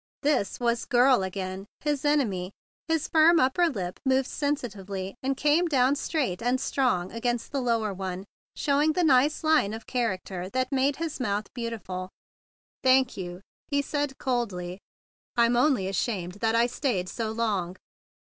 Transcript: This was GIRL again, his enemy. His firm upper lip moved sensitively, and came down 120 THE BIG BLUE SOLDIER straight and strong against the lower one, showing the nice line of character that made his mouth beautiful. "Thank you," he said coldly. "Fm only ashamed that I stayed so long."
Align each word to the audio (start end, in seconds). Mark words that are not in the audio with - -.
This 0.23 0.59
was 0.59 0.85
GIRL 0.85 1.21
again, 1.21 1.67
his 1.81 2.03
enemy. 2.05 2.51
His 2.87 3.07
firm 3.07 3.39
upper 3.39 3.69
lip 3.69 3.99
moved 4.03 4.27
sensitively, 4.27 5.13
and 5.21 5.37
came 5.37 5.67
down 5.67 5.93
120 5.93 5.97
THE 6.27 6.31
BIG 6.37 6.39
BLUE 6.39 6.39
SOLDIER 6.39 6.39
straight 6.39 6.47
and 6.49 6.59
strong 6.59 7.11
against 7.11 7.51
the 7.51 7.61
lower 7.61 7.93
one, 7.93 8.25
showing 8.55 8.93
the 8.93 9.03
nice 9.03 9.43
line 9.43 9.75
of 9.75 9.85
character 9.85 10.49
that 10.49 10.71
made 10.71 10.95
his 10.95 11.19
mouth 11.19 11.53
beautiful. 11.53 12.09
"Thank 12.81 13.15
you," 13.15 13.41
he 13.67 13.83
said 13.83 14.17
coldly. 14.17 14.79
"Fm 15.37 15.55
only 15.55 15.87
ashamed 15.87 16.39
that 16.41 16.55
I 16.55 16.65
stayed 16.65 17.07
so 17.07 17.29
long." 17.31 17.77